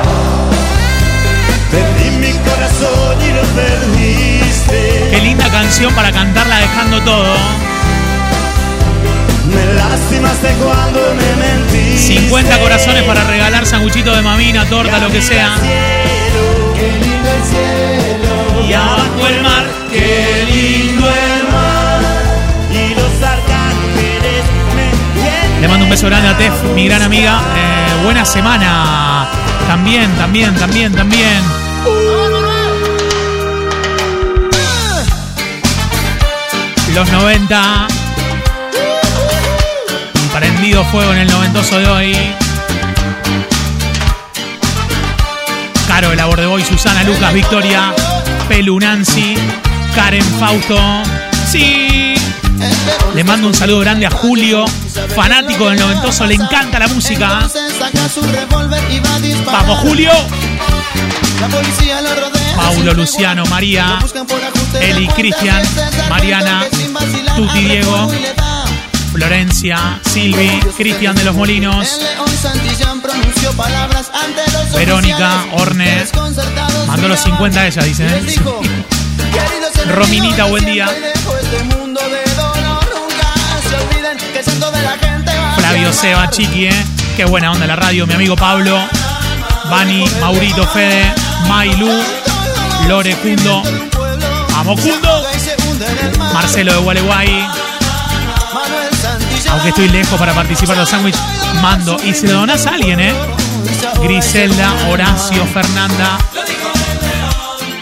Perdiste. 3.54 5.08
Qué 5.10 5.20
linda 5.20 5.48
canción 5.50 5.94
para 5.94 6.12
cantarla 6.12 6.58
dejando 6.58 7.00
todo. 7.02 7.34
Me 9.54 9.74
lastimaste 9.74 10.54
cuando 10.62 11.00
me 11.14 11.46
mentiste. 11.46 12.20
50 12.20 12.58
corazones 12.60 13.02
para 13.02 13.24
regalar 13.24 13.66
sanguchito 13.66 14.14
de 14.14 14.22
mamina, 14.22 14.64
torta, 14.66 14.98
lo 14.98 15.10
que 15.10 15.20
sea. 15.20 15.56
Qué 16.74 16.90
lindo 17.00 17.30
el 17.30 17.44
cielo. 17.44 18.68
Y 18.68 18.72
abajo 18.72 19.26
el 19.28 19.42
mar. 19.42 19.64
Qué 19.90 20.46
lindo 20.50 21.06
el 21.06 21.42
mar. 21.52 22.00
Y 22.70 22.94
los 22.94 23.22
arcángeles 23.22 24.44
me. 24.74 25.60
Le 25.60 25.68
mando 25.68 25.84
un 25.84 25.90
beso 25.90 26.06
grande 26.06 26.28
a 26.28 26.36
Tef, 26.38 26.54
mi 26.74 26.86
gran 26.86 27.02
amiga. 27.02 27.40
Eh, 27.56 28.04
buena 28.04 28.24
semana. 28.24 29.28
También, 29.66 30.10
también, 30.16 30.54
también, 30.54 30.92
también. 30.94 31.42
Los 36.94 37.10
90. 37.10 37.86
Prendido 40.38 40.84
fuego 40.86 41.12
en 41.12 41.18
el 41.20 41.28
noventoso 41.28 41.78
de 41.78 41.86
hoy. 41.86 42.16
Caro, 45.88 46.14
Labor 46.14 46.40
de 46.40 46.46
Boy, 46.46 46.62
Susana, 46.64 47.02
Lucas, 47.04 47.32
Victoria, 47.32 47.94
Pelu, 48.48 48.78
Nancy, 48.78 49.34
Karen, 49.94 50.24
Fausto. 50.38 50.78
Sí. 51.50 52.14
Le 53.14 53.24
mando 53.24 53.48
un 53.48 53.54
saludo 53.54 53.80
grande 53.80 54.06
a 54.06 54.10
Julio, 54.10 54.64
fanático 55.14 55.68
del 55.70 55.78
noventoso, 55.78 56.26
le 56.26 56.34
encanta 56.34 56.78
la 56.78 56.88
música. 56.88 57.48
Vamos, 59.46 59.78
Julio. 59.80 60.12
Paulo, 62.56 62.94
Luciano, 62.94 63.44
María, 63.46 63.98
Eli, 64.80 65.06
Cristian, 65.08 65.62
Mariana, 66.08 66.64
Tuti, 67.36 67.60
Diego, 67.60 68.10
Florencia, 69.12 70.00
Silvi, 70.02 70.60
Cristian 70.76 71.14
de 71.14 71.24
los 71.24 71.34
Molinos, 71.34 72.00
Verónica, 74.74 75.44
Orne. 75.52 76.04
Mandó 76.86 77.08
los 77.08 77.20
50 77.20 77.60
a 77.60 77.66
ella, 77.66 77.82
dice. 77.82 78.06
¿eh? 78.06 78.22
Rominita, 79.94 80.44
buen 80.44 80.64
día. 80.64 80.88
Flavio 85.56 85.92
Seba, 85.92 86.30
Chiqui, 86.30 86.66
¿eh? 86.66 86.84
Qué 87.16 87.24
buena 87.24 87.52
onda 87.52 87.66
la 87.66 87.76
radio, 87.76 88.06
mi 88.06 88.14
amigo 88.14 88.36
Pablo, 88.36 88.78
Bani, 89.70 90.04
Maurito, 90.20 90.66
Fede, 90.66 91.12
Mailu, 91.46 91.90
Lore, 92.88 93.14
Cundo, 93.16 93.62
Amo 94.54 94.76
Cundo, 94.76 95.24
Marcelo 96.32 96.72
de 96.72 96.78
Gualeguay. 96.78 97.48
Aunque 99.50 99.68
estoy 99.68 99.88
lejos 99.88 100.18
para 100.18 100.32
participar 100.34 100.76
de 100.76 100.80
los 100.80 100.88
sándwiches, 100.88 101.20
mando. 101.60 101.96
Y 102.04 102.14
si 102.14 102.26
le 102.26 102.32
donás 102.32 102.66
a 102.66 102.70
alguien, 102.70 103.00
¿eh? 103.00 103.14
Griselda, 104.02 104.72
Horacio, 104.88 105.46
Fernanda, 105.46 106.18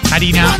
Karina. 0.08 0.56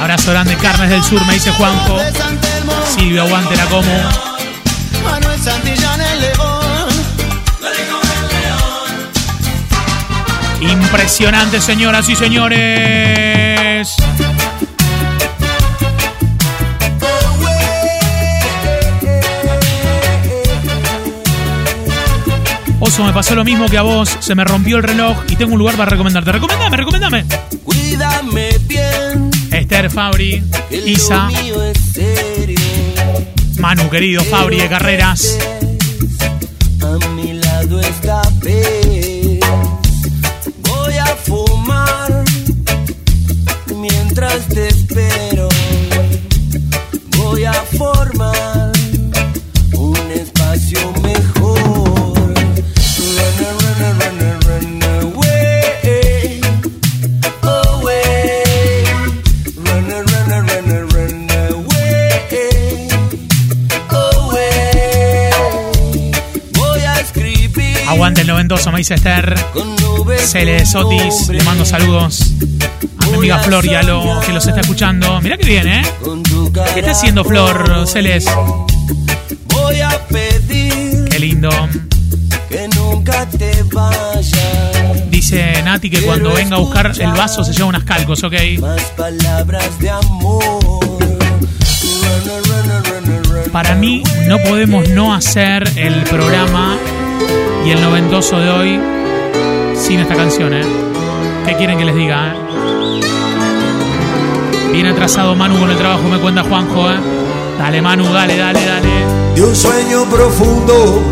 Abrazo 0.00 0.30
grande, 0.32 0.56
Carnes 0.56 0.90
del 0.90 1.02
Sur, 1.02 1.24
me 1.26 1.34
dice 1.34 1.50
Juanjo. 1.52 1.98
Silvia, 2.94 3.22
aguante 3.22 3.56
la 3.56 3.64
como. 3.66 4.33
Impresionante, 10.70 11.60
señoras 11.60 12.08
y 12.08 12.16
señores. 12.16 13.94
Oso, 22.80 23.04
me 23.04 23.12
pasó 23.12 23.34
lo 23.34 23.44
mismo 23.44 23.66
que 23.66 23.78
a 23.78 23.82
vos. 23.82 24.16
Se 24.20 24.34
me 24.34 24.44
rompió 24.44 24.76
el 24.76 24.82
reloj 24.82 25.16
y 25.28 25.36
tengo 25.36 25.52
un 25.52 25.58
lugar 25.58 25.76
para 25.76 25.90
recomendarte. 25.90 26.32
Recomendame, 26.32 26.76
recomendame. 26.76 27.24
Cuídame 27.62 28.50
bien. 28.66 29.30
Esther 29.50 29.90
Fabri, 29.90 30.42
Isa. 30.70 31.28
Manu, 33.58 33.88
querido 33.88 34.22
Fabri 34.24 34.58
de 34.58 34.68
Carreras. 34.68 35.38
A 36.82 37.08
mi 37.08 37.32
lado 37.34 37.80
escapé. 37.80 38.73
Esther. 68.90 69.34
con 69.52 69.74
nubes 69.76 70.30
Cele 70.30 70.60
tu 70.60 70.66
Sotis, 70.66 71.14
nombre. 71.14 71.38
le 71.38 71.44
mando 71.44 71.64
saludos. 71.64 72.22
A 72.98 73.06
mi 73.06 73.14
amiga 73.14 73.38
Flor 73.40 73.64
y 73.66 73.74
a 73.74 73.82
lo 73.82 74.20
que 74.24 74.32
los 74.32 74.46
está 74.46 74.60
escuchando. 74.60 75.20
Mirá 75.20 75.36
que 75.36 75.46
bien, 75.46 75.68
¿eh? 75.68 75.82
¿Qué 76.74 76.80
está 76.80 76.92
haciendo 76.92 77.24
Flor, 77.24 77.86
Celes? 77.86 78.26
Voy 79.46 79.80
a 79.80 79.90
pedir 80.08 81.04
Qué 81.10 81.18
lindo. 81.18 81.50
que 82.48 82.68
nunca 82.76 83.26
te 83.26 83.62
vayas. 83.72 85.10
Dice 85.10 85.62
Nati 85.62 85.90
que 85.90 86.02
cuando 86.02 86.32
venga 86.32 86.56
a 86.56 86.58
buscar 86.60 86.92
el 86.98 87.12
vaso 87.12 87.44
se 87.44 87.52
lleva 87.52 87.66
unas 87.68 87.84
calcos, 87.84 88.22
ok. 88.24 88.34
Para 93.52 93.74
mí 93.76 94.02
no 94.26 94.38
podemos 94.42 94.88
no 94.88 95.14
hacer 95.14 95.70
el 95.76 96.02
programa 96.04 96.76
y 97.64 97.70
el 97.70 97.80
noventoso 97.80 98.38
de 98.38 98.50
hoy 98.50 98.80
sin 99.74 100.00
esta 100.00 100.14
canción, 100.14 100.52
¿eh? 100.54 100.64
¿Qué 101.46 101.54
quieren 101.56 101.78
que 101.78 101.84
les 101.84 101.94
diga, 101.94 102.28
eh? 102.28 102.36
Bien 104.72 104.86
atrasado 104.86 105.34
Manu 105.34 105.58
con 105.58 105.70
el 105.70 105.76
trabajo, 105.76 106.02
me 106.08 106.18
cuenta 106.18 106.42
Juanjo, 106.42 106.90
¿eh? 106.90 106.96
Dale 107.58 107.80
Manu, 107.80 108.12
dale, 108.12 108.36
dale, 108.36 108.60
dale. 108.64 108.88
de 109.34 109.42
un 109.42 109.54
sueño 109.54 110.04
profundo 110.04 111.02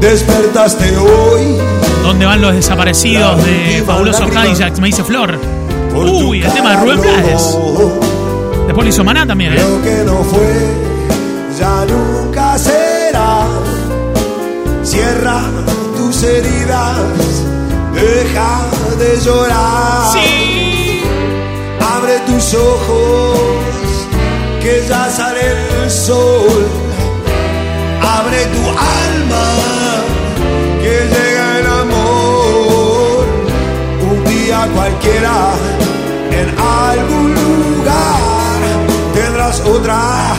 despertaste 0.00 0.96
hoy. 0.96 1.58
¿Dónde 2.02 2.26
van 2.26 2.40
los 2.40 2.54
desaparecidos 2.54 3.44
de 3.44 3.82
Fabuloso 3.86 4.28
Cadillacs? 4.28 4.80
Me 4.80 4.88
dice 4.88 5.04
Flor. 5.04 5.38
Uy, 5.94 6.42
el 6.42 6.52
tema 6.52 6.70
de 6.70 6.76
Rubén 6.76 7.00
Blades. 7.00 7.58
Después 8.66 8.84
lo 8.84 8.88
hizo 8.88 9.04
Maná 9.04 9.26
también, 9.26 9.52
¿eh? 9.52 9.56
Lo 9.60 9.82
que 9.82 10.04
no 10.04 10.22
fue 10.24 10.90
ya 11.58 11.84
nunca 11.86 12.56
será. 12.58 13.46
Cierra 14.90 15.38
tus 15.96 16.22
heridas, 16.24 17.44
deja 17.94 18.66
de 18.98 19.16
llorar. 19.24 20.10
Sí. 20.12 21.00
Abre 21.94 22.18
tus 22.26 22.54
ojos, 22.54 23.38
que 24.60 24.84
ya 24.88 25.08
sale 25.08 25.42
el 25.84 25.88
sol. 25.88 26.66
Abre 28.02 28.46
tu 28.46 28.68
alma, 28.68 29.46
que 30.82 31.08
llega 31.14 31.58
el 31.60 31.66
amor. 31.66 33.26
Un 34.10 34.18
día 34.24 34.68
cualquiera, 34.74 35.52
en 36.32 36.48
algún 36.58 37.32
lugar, 37.32 38.58
tendrás 39.14 39.60
otra 39.60 40.34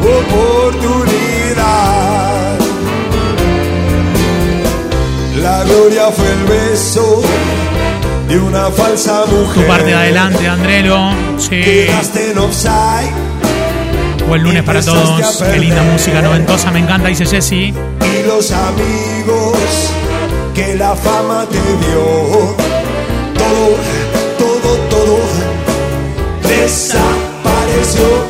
oportunidad. 0.00 2.29
La 5.40 5.64
gloria 5.64 6.10
fue 6.10 6.26
el 6.30 6.44
beso 6.44 7.22
de 8.28 8.38
una 8.38 8.70
falsa 8.70 9.24
mujer. 9.26 9.62
Tu 9.62 9.68
parte 9.68 9.86
de 9.86 9.94
adelante, 9.94 10.46
Andrelo. 10.48 11.10
Sí. 11.38 11.60
Quedaste 11.62 12.30
en 12.32 12.38
offside 12.38 13.30
Buen 14.30 14.44
lunes 14.44 14.62
para 14.62 14.80
todos. 14.80 15.36
Qué 15.38 15.58
linda 15.58 15.82
música 15.82 16.22
noventosa, 16.22 16.70
me 16.70 16.78
encanta, 16.78 17.08
dice 17.08 17.26
Jessy. 17.26 17.74
y 17.74 18.26
los 18.28 18.52
amigos 18.52 19.58
que 20.54 20.76
la 20.76 20.94
fama 20.94 21.46
te 21.50 21.56
dio. 21.58 22.54
Todo, 23.34 23.76
todo, 24.38 24.76
todo 24.88 25.18
desapareció. 26.48 28.29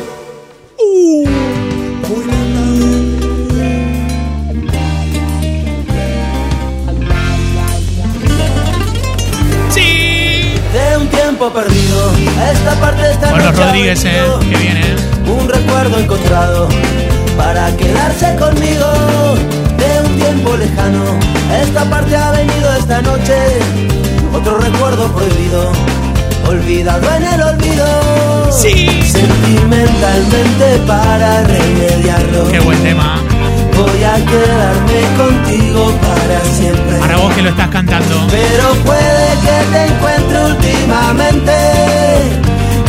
Tiempo 11.41 11.59
perdido. 11.59 12.13
Esta 12.51 12.75
parte 12.75 13.11
está 13.11 13.35
los 13.35 13.57
Rodríguez, 13.57 14.05
eh, 14.05 14.21
que 14.41 14.57
viene. 14.57 14.95
un 15.25 15.49
recuerdo 15.49 15.97
encontrado 15.97 16.69
para 17.35 17.75
quedarse 17.77 18.35
conmigo 18.35 18.85
de 19.77 20.07
un 20.07 20.17
tiempo 20.17 20.55
lejano. 20.55 21.03
Esta 21.63 21.89
parte 21.89 22.15
ha 22.15 22.31
venido 22.31 22.75
esta 22.75 23.01
noche 23.01 23.33
otro 24.33 24.59
recuerdo 24.59 25.11
prohibido, 25.13 25.71
olvidado 26.47 27.07
en 27.15 27.23
el 27.23 27.41
olvido. 27.41 28.51
Sí. 28.51 28.87
Sentimentalmente 29.03 30.77
para 30.85 31.43
remediarlo. 31.43 32.51
Qué 32.51 32.59
buen 32.59 32.79
tema. 32.83 33.19
Voy 33.75 34.03
a 34.03 34.13
quedarme 34.13 35.01
contigo 35.17 35.60
para 35.79 36.41
siempre. 36.53 36.99
Para 36.99 37.17
vos 37.17 37.33
que 37.33 37.41
lo 37.41 37.49
estás 37.49 37.69
cantando. 37.69 38.27
Pero 38.29 38.73
puede 38.85 39.27
que 39.41 39.71
te 39.71 39.85
encuentre 39.93 40.45
últimamente. 40.45 41.53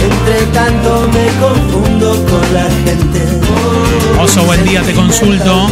Entre 0.03 0.47
tanto 0.53 1.09
me 1.13 1.27
confundo 1.41 2.25
con 2.27 2.55
la 2.55 2.65
gente. 2.85 3.23
Oso, 4.21 4.45
buen 4.45 4.65
día, 4.65 4.83
te 4.83 4.95
consulto. 4.95 5.71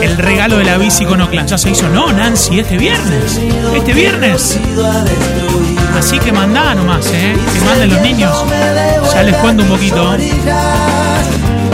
El 0.00 0.16
regalo 0.16 0.58
de 0.58 0.64
la 0.64 0.76
bici 0.78 1.04
con 1.04 1.20
Oclan 1.20 1.46
ya 1.46 1.58
se 1.58 1.70
hizo. 1.70 1.88
No, 1.88 2.12
Nancy, 2.12 2.60
este 2.60 2.76
viernes. 2.76 3.40
Este 3.74 3.92
viernes. 3.92 4.58
Así 5.96 6.18
que 6.18 6.32
mandá 6.32 6.74
nomás, 6.74 7.06
¿eh? 7.12 7.36
Que 7.52 7.60
manden 7.60 7.90
los 7.90 8.00
niños. 8.00 8.44
Ya 9.12 9.22
les 9.22 9.36
cuento 9.36 9.62
un 9.62 9.68
poquito. 9.68 10.16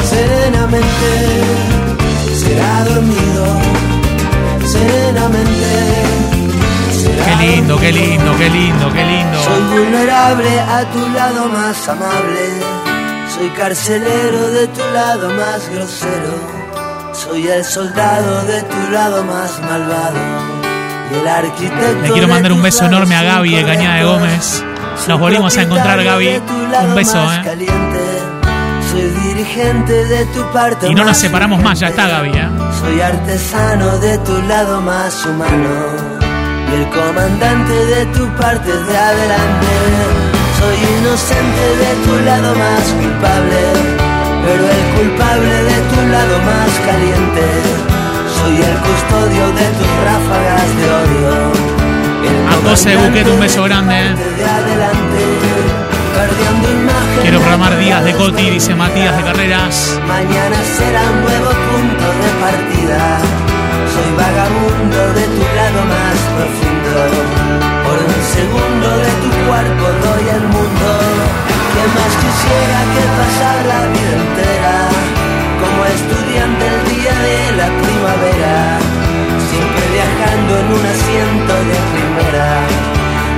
Serenamente 0.08 0.86
será 2.34 2.84
dormido. 2.84 3.65
Qué 7.24 7.36
lindo, 7.46 7.78
qué 7.78 7.92
lindo, 7.92 8.36
qué 8.38 8.50
lindo, 8.50 8.92
qué 8.92 9.04
lindo. 9.04 9.42
Soy 9.42 9.62
vulnerable 9.78 10.60
a 10.60 10.84
tu 10.92 11.08
lado 11.10 11.48
más 11.48 11.88
amable. 11.88 12.60
Soy 13.34 13.48
carcelero 13.50 14.50
de 14.50 14.66
tu 14.68 14.80
lado 14.92 15.30
más 15.30 15.68
grosero. 15.68 16.56
Soy 17.12 17.48
el 17.48 17.64
soldado 17.64 18.42
de 18.44 18.62
tu 18.62 18.90
lado 18.92 19.24
más 19.24 19.60
malvado. 19.60 20.18
Y 21.12 21.18
el 21.18 21.28
arquitecto. 21.28 22.02
Le 22.02 22.10
quiero 22.10 22.28
mandar 22.28 22.52
un 22.52 22.62
beso 22.62 22.84
enorme 22.84 23.16
a 23.16 23.22
Gaby 23.22 23.54
de 23.56 23.64
Cañada 23.64 23.96
de. 23.96 24.04
Gómez. 24.04 24.64
Nos 25.08 25.20
volvimos 25.20 25.56
a 25.56 25.62
encontrar, 25.62 26.02
Gaby. 26.02 26.42
Un 26.88 26.94
beso, 26.94 27.18
¿eh? 27.32 27.85
Dirigente 29.46 30.04
de 30.06 30.24
tu 30.26 30.42
parte 30.52 30.88
Y 30.88 30.94
no 30.94 31.04
nos 31.04 31.16
separamos 31.16 31.62
más, 31.62 31.78
ya 31.80 31.88
está 31.88 32.06
Gaby, 32.06 32.30
¿eh? 32.30 32.48
soy 32.80 33.00
artesano 33.00 33.98
de 33.98 34.18
tu 34.18 34.42
lado 34.42 34.80
más 34.80 35.24
humano 35.26 36.16
y 36.70 36.74
el 36.74 36.88
comandante 36.90 37.72
de 37.72 38.06
tu 38.06 38.26
parte 38.36 38.72
de 38.72 38.96
adelante. 38.96 39.66
Soy 40.58 40.76
inocente 40.98 41.64
de 41.78 41.94
tu 42.04 42.24
lado 42.24 42.54
más 42.56 42.82
culpable, 43.00 43.60
pero 44.44 44.64
el 44.64 44.84
culpable 44.98 45.54
de 45.62 45.78
tu 45.90 46.08
lado 46.10 46.38
más 46.42 46.70
caliente. 46.84 47.46
Soy 48.40 48.56
el 48.56 48.76
custodio 48.88 49.46
de 49.52 49.66
tus 49.78 49.92
ráfagas 50.08 50.76
de 50.76 50.84
odio. 51.00 51.52
el 52.30 52.48
A 52.48 52.68
José 52.68 52.94
comandante 52.94 52.96
Buquet 52.96 53.28
un 53.28 53.40
beso 53.40 53.62
grande. 53.64 53.94
parte 53.94 54.24
de 54.36 54.44
adelante, 54.44 55.22
perdiendo 56.16 56.68
Quiero 57.22 57.40
programar 57.40 57.76
días 57.78 58.04
de 58.04 58.12
Coti, 58.14 58.50
dice 58.50 58.74
Matías 58.74 59.16
de 59.16 59.22
Carreras. 59.24 60.00
Mañana 60.06 60.56
será 60.76 61.02
un 61.10 61.20
nuevo 61.22 61.50
punto 61.50 62.06
de 62.22 62.30
partida. 62.44 63.18
Soy 63.92 64.10
vagabundo 64.16 65.00
de 65.14 65.24
tu 65.34 65.44
lado 65.58 65.80
más 65.92 66.18
profundo. 66.36 66.96
Por 67.84 67.98
un 68.04 68.22
segundo 68.36 68.88
de 69.04 69.12
tu 69.22 69.30
cuerpo 69.48 69.84
doy 70.04 70.24
el 70.36 70.44
mundo. 70.54 70.88
¿Qué 71.72 71.84
más 71.96 72.12
quisiera 72.22 72.78
que 72.94 73.02
pasar 73.18 73.58
la 73.72 73.80
vida 73.92 74.16
entera? 74.22 74.76
Como 75.60 75.80
estudiante 75.96 76.64
el 76.66 76.80
día 76.94 77.14
de 77.26 77.38
la 77.60 77.68
primavera. 77.82 78.78
Siempre 79.50 79.82
viajando 79.96 80.52
en 80.60 80.66
un 80.78 80.84
asiento 80.94 81.52
de 81.68 81.76
primera. 81.92 82.85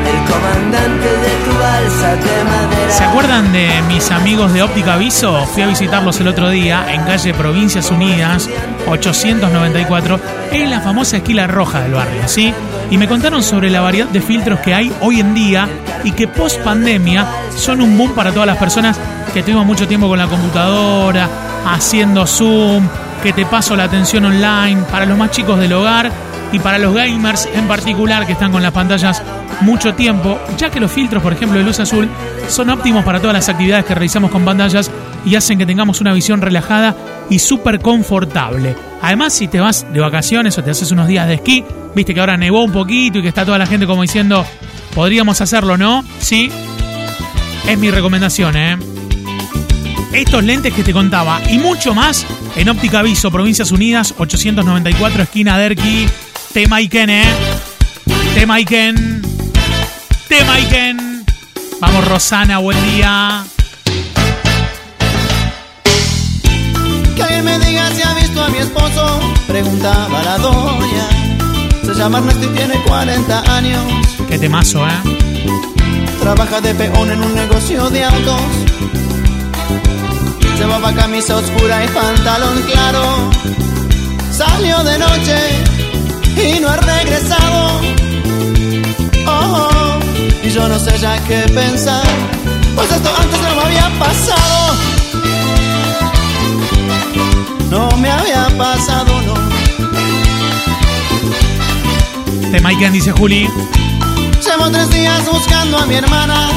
El 0.08 0.24
comandante 0.24 1.06
de 1.06 1.44
tu 1.44 1.58
balsa 1.58 2.16
de 2.16 2.44
madera. 2.44 2.90
¿Se 2.90 3.04
acuerdan 3.04 3.52
de 3.52 3.68
mis 3.88 4.10
amigos 4.10 4.52
de 4.54 4.62
Óptica 4.62 4.96
Viso? 4.96 5.44
Fui 5.52 5.62
a 5.62 5.66
visitarlos 5.66 6.18
el 6.20 6.28
otro 6.28 6.48
día 6.48 6.86
en 6.94 7.02
calle 7.02 7.34
Provincias 7.34 7.90
Unidas, 7.90 8.48
894, 8.88 10.18
en 10.52 10.70
la 10.70 10.80
famosa 10.80 11.18
esquila 11.18 11.46
roja 11.46 11.82
del 11.82 11.92
barrio, 11.92 12.22
¿sí? 12.26 12.54
Y 12.90 12.96
me 12.96 13.06
contaron 13.06 13.42
sobre 13.42 13.68
la 13.68 13.82
variedad 13.82 14.08
de 14.08 14.22
filtros 14.22 14.60
que 14.60 14.72
hay 14.72 14.90
hoy 15.02 15.20
en 15.20 15.34
día 15.34 15.68
y 16.04 16.12
que 16.12 16.26
post 16.26 16.60
pandemia 16.60 17.26
son 17.54 17.82
un 17.82 17.98
boom 17.98 18.12
para 18.12 18.32
todas 18.32 18.46
las 18.46 18.56
personas 18.56 18.98
que 19.34 19.42
tuvimos 19.42 19.66
mucho 19.66 19.86
tiempo 19.86 20.08
con 20.08 20.18
la 20.18 20.26
computadora, 20.26 21.28
haciendo 21.66 22.26
Zoom, 22.26 22.88
que 23.22 23.34
te 23.34 23.44
paso 23.44 23.76
la 23.76 23.84
atención 23.84 24.24
online, 24.24 24.82
para 24.90 25.04
los 25.04 25.18
más 25.18 25.30
chicos 25.32 25.58
del 25.60 25.74
hogar 25.74 26.10
y 26.52 26.58
para 26.58 26.78
los 26.78 26.94
gamers 26.94 27.48
en 27.54 27.66
particular 27.66 28.26
que 28.26 28.32
están 28.32 28.52
con 28.52 28.62
las 28.62 28.72
pantallas 28.72 29.22
mucho 29.60 29.94
tiempo, 29.94 30.38
ya 30.56 30.70
que 30.70 30.80
los 30.80 30.90
filtros, 30.90 31.22
por 31.22 31.32
ejemplo, 31.32 31.58
de 31.58 31.64
luz 31.64 31.80
azul, 31.80 32.08
son 32.48 32.70
óptimos 32.70 33.04
para 33.04 33.20
todas 33.20 33.34
las 33.34 33.48
actividades 33.48 33.84
que 33.84 33.94
realizamos 33.94 34.30
con 34.30 34.44
pantallas 34.44 34.90
y 35.24 35.34
hacen 35.34 35.58
que 35.58 35.66
tengamos 35.66 36.00
una 36.00 36.12
visión 36.12 36.40
relajada 36.40 36.96
y 37.28 37.38
súper 37.38 37.80
confortable. 37.80 38.76
Además, 39.02 39.32
si 39.32 39.48
te 39.48 39.60
vas 39.60 39.86
de 39.92 40.00
vacaciones 40.00 40.56
o 40.58 40.64
te 40.64 40.70
haces 40.70 40.90
unos 40.90 41.08
días 41.08 41.26
de 41.26 41.34
esquí, 41.34 41.64
viste 41.94 42.14
que 42.14 42.20
ahora 42.20 42.36
nevó 42.36 42.64
un 42.64 42.72
poquito 42.72 43.18
y 43.18 43.22
que 43.22 43.28
está 43.28 43.44
toda 43.44 43.58
la 43.58 43.66
gente 43.66 43.86
como 43.86 44.02
diciendo, 44.02 44.44
podríamos 44.94 45.40
hacerlo, 45.40 45.76
¿no? 45.76 46.04
Sí. 46.18 46.50
Es 47.66 47.78
mi 47.78 47.90
recomendación, 47.90 48.56
¿eh? 48.56 48.78
Estos 50.12 50.42
lentes 50.42 50.72
que 50.72 50.82
te 50.82 50.92
contaba 50.92 51.40
y 51.50 51.58
mucho 51.58 51.94
más 51.94 52.26
en 52.56 52.68
Óptica 52.70 53.02
Viso, 53.02 53.30
Provincias 53.30 53.70
Unidas, 53.70 54.14
894, 54.16 55.22
esquina 55.22 55.58
Derqui, 55.58 56.08
Temaiken, 56.52 57.10
¿eh? 57.10 57.24
Temaiken. 58.34 59.22
Temaiken. 60.28 61.24
Vamos, 61.80 62.08
Rosana, 62.08 62.58
buen 62.58 62.82
día. 62.90 63.44
Que 67.14 67.22
alguien 67.22 67.44
me 67.44 67.58
diga 67.58 67.90
si 67.90 68.02
ha 68.02 68.14
visto 68.14 68.42
a 68.42 68.48
mi 68.48 68.58
esposo, 68.58 69.20
preguntaba 69.46 70.22
la 70.22 70.38
doña. 70.38 71.08
Se 71.84 71.94
llama 71.94 72.18
Ernesto 72.18 72.44
y 72.44 72.56
tiene 72.56 72.74
40 72.82 73.56
años. 73.56 73.84
Qué 74.28 74.38
temazo, 74.38 74.86
¿eh? 74.86 74.90
Trabaja 76.20 76.60
de 76.60 76.74
peón 76.74 77.10
en 77.10 77.22
un 77.22 77.34
negocio 77.34 77.90
de 77.90 78.04
autos. 78.04 78.40
Llevaba 80.58 80.92
camisa 80.94 81.36
oscura 81.36 81.84
y 81.84 81.88
pantalón 81.88 82.62
claro. 82.62 83.30
Salió 84.32 84.82
de 84.82 84.98
noche 84.98 85.77
y 86.42 86.60
no 86.60 86.68
ha 86.68 86.76
regresado. 86.76 87.80
Oh, 89.26 89.68
oh, 89.70 89.98
y 90.42 90.50
yo 90.50 90.68
no 90.68 90.78
sé 90.78 90.96
ya 90.98 91.18
qué 91.24 91.40
pensar. 91.52 92.04
Pues 92.74 92.90
esto 92.92 93.10
antes 93.20 93.40
no 93.40 93.54
me 93.56 93.62
había 93.62 93.98
pasado. 93.98 94.76
No 97.70 97.90
me 97.98 98.10
había 98.10 98.48
pasado, 98.56 99.22
no. 99.22 99.34
Temaiken, 102.50 102.92
dice 102.92 103.12
Juli. 103.12 103.48
Llevo 104.44 104.70
tres 104.70 104.90
días 104.90 105.22
buscando 105.30 105.78
a 105.78 105.86
mi 105.86 105.96
hermana. 105.96 106.48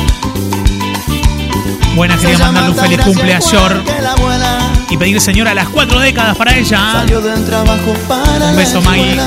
Buena, 1.96 2.18
quería 2.18 2.38
mandarle 2.38 2.70
un 2.70 2.76
feliz 2.78 3.02
cumpleaños 3.02 3.54
abuela. 3.54 4.60
y 4.90 4.98
pedir 4.98 5.20
señora 5.20 5.54
las 5.54 5.68
cuatro 5.70 6.00
décadas 6.00 6.38
para 6.38 6.56
ella. 6.56 6.94
Salió 6.94 7.20
del 7.20 7.46
trabajo 7.46 7.94
para 8.08 8.52
Un 8.52 8.56
beso, 8.56 8.82
Maggie. 8.82 9.20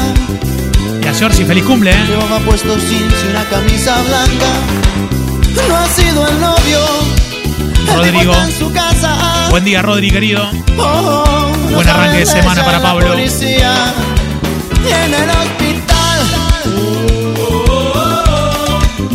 Y 1.05 1.07
a 1.07 1.15
Georgie, 1.15 1.45
feliz 1.45 1.65
cumple, 1.65 1.91
¿eh? 1.91 2.05
Llevaba 2.09 2.39
puesto 2.41 2.77
jeans 2.79 3.15
y 3.25 3.29
una 3.29 3.45
camisa 3.45 3.95
blanca. 4.03 4.47
No 5.69 5.77
ha 5.77 5.87
sido 5.89 6.27
el 6.29 6.41
novio. 6.41 6.79
El 7.89 7.95
Rodrigo. 7.97 8.35
en 8.35 8.59
su 8.59 8.73
casa. 8.73 9.47
Buen 9.51 9.65
día, 9.65 9.83
Rodri, 9.83 10.11
querido. 10.11 10.49
Oh, 10.79 10.83
oh, 10.83 11.53
Buen 11.75 11.89
arranque 11.89 12.19
de 12.19 12.27
semana 12.27 12.65
para 12.65 12.81
Pablo. 12.81 13.09
policía. 13.09 13.93
Y 14.83 14.93
en 14.93 15.15
el 15.15 15.31
hospital. 15.31 16.21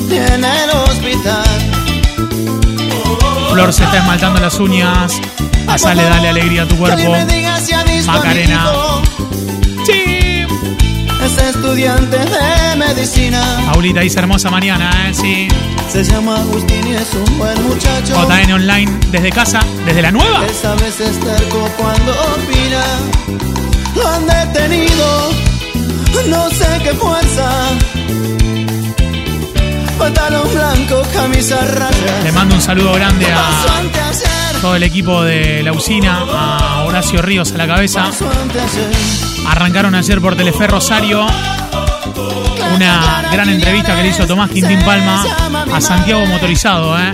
Y 0.09 0.15
en 0.15 0.45
el 0.45 0.69
hospital. 0.69 1.43
Flor 3.51 3.73
se 3.73 3.83
está 3.83 3.97
esmaltando 3.97 4.39
las 4.39 4.59
uñas. 4.59 5.19
Pasale, 5.65 6.03
dale 6.03 6.29
alegría 6.29 6.63
a 6.63 6.65
tu 6.67 6.75
Que 6.75 6.79
cuerpo. 6.79 7.13
alguien 7.15 7.27
estudiante 11.69 12.17
de 12.17 12.75
medicina. 12.77 13.41
Paulita 13.71 13.99
dice 13.99 14.17
hermosa 14.19 14.49
mañana, 14.49 14.89
¿eh? 15.07 15.13
Sí. 15.13 15.47
Se 15.87 16.03
llama 16.03 16.37
Agustín 16.37 16.87
y 16.87 16.95
es 16.95 17.13
un 17.13 17.37
buen 17.37 17.63
muchacho. 17.63 18.15
JN 18.27 18.53
Online 18.53 18.91
desde 19.11 19.29
casa, 19.31 19.59
desde 19.85 20.01
la 20.01 20.11
nueva. 20.11 20.45
Terco 20.47 21.69
cuando 21.77 22.11
opina. 22.11 22.83
Lo 23.95 24.07
han 24.07 24.25
detenido, 24.25 25.31
no 26.27 26.49
sé 26.49 26.67
qué 26.83 26.93
fuerza. 26.93 27.51
pantalón 29.99 30.51
blanco, 30.51 31.03
camisa 31.13 31.57
raya. 31.65 32.23
Le 32.23 32.31
mando 32.31 32.55
un 32.55 32.61
saludo 32.61 32.93
grande 32.93 33.27
a 33.31 33.81
todo 34.61 34.75
el 34.75 34.83
equipo 34.83 35.23
de 35.23 35.61
la 35.61 35.71
usina, 35.71 36.25
a 36.31 36.83
Horacio 36.85 37.21
Ríos 37.21 37.51
a 37.53 37.57
la 37.57 37.67
cabeza. 37.67 38.09
Arrancaron 39.47 39.93
ayer 39.93 40.19
por 40.19 40.35
Telefe 40.35 40.67
Rosario 40.67 41.27
una 42.75 43.23
gran 43.31 43.49
entrevista 43.49 43.95
que 43.95 44.03
le 44.03 44.09
hizo 44.09 44.25
Tomás 44.25 44.49
Quintín 44.49 44.79
Palma 44.81 45.25
a 45.73 45.81
Santiago 45.81 46.25
Motorizado, 46.25 46.97
¿eh? 46.99 47.11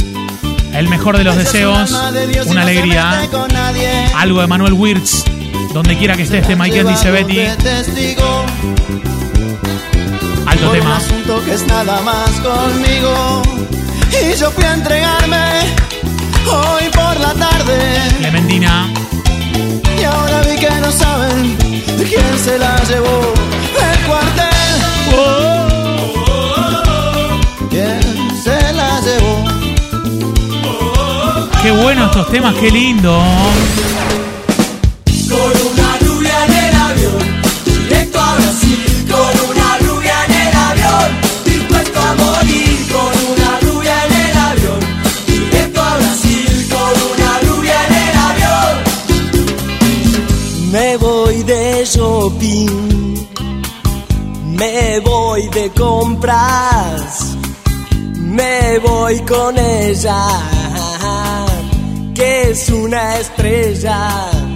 El 0.74 0.88
mejor 0.90 1.18
de 1.18 1.24
los 1.24 1.36
deseos, 1.38 1.92
una 2.48 2.62
alegría. 2.64 3.24
¿eh? 3.24 4.12
Algo 4.16 4.42
de 4.42 4.48
Manuel 4.48 4.74
Wirtz, 4.74 5.24
donde 5.74 5.98
quiera 5.98 6.16
que 6.16 6.24
esté 6.24 6.40
este 6.40 6.56
Michael 6.56 6.88
dice 6.88 7.12
Betty. 7.12 7.40
Alto 10.46 10.70
tema. 10.72 10.98
asunto 10.98 11.44
que 11.46 11.54
es 11.54 11.66
nada 11.68 12.02
más 12.02 12.30
conmigo. 12.42 13.42
Y 14.12 14.38
yo 14.38 14.52
fui 14.52 14.64
a 14.64 14.74
entregarme 14.74 15.48
hoy 16.46 16.84
por 16.94 17.20
la 17.20 17.34
tarde. 17.34 17.78
Clementina, 18.18 18.88
Y 20.00 20.04
ahora 20.04 20.42
vi 20.42 20.58
que 20.58 20.70
no 20.82 20.92
saben 20.92 21.58
quién 21.98 22.40
se 22.44 22.60
la 22.60 22.76
llevó 22.84 23.34
el 23.92 24.00
cuartel. 24.06 24.55
Qué 31.66 31.72
bueno 31.72 32.06
estos 32.06 32.30
temas, 32.30 32.54
qué 32.56 32.70
lindo. 32.70 33.12
Con 35.28 35.54
una 35.72 35.98
rubia 36.06 36.46
en 36.46 36.54
el 36.54 36.76
avión, 36.76 37.24
directo 37.66 38.20
a 38.20 38.36
Brasil. 38.36 39.08
Con 39.10 39.34
una 39.50 39.70
rubia 39.80 40.16
en 40.26 40.34
el 40.46 40.54
avión, 40.70 41.10
dispuesto 41.44 42.00
a 42.00 42.14
morir. 42.14 42.88
Con 42.94 43.14
una 43.34 43.52
rubia 43.66 43.96
en 44.06 44.14
el 44.14 44.38
avión, 44.50 44.80
directo 45.26 45.82
a 45.82 45.98
Brasil. 45.98 46.68
Con 46.70 46.94
una 47.14 47.32
rubia 47.48 47.78
en 47.88 47.94
el 48.06 48.16
avión. 48.30 48.74
Me 50.72 50.98
voy 50.98 51.42
de 51.42 51.84
shopping, 51.84 53.28
me 54.56 55.00
voy 55.00 55.48
de 55.48 55.72
compras, 55.72 57.36
me 58.18 58.78
voy 58.80 59.20
con 59.22 59.58
ella, 59.58 60.28
que 62.46 62.52
es 62.52 62.70
una 62.70 63.20
estrella. 63.20 64.56